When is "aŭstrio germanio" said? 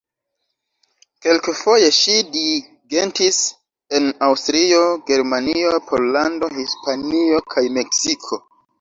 4.31-5.79